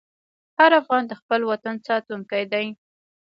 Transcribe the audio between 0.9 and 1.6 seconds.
د خپل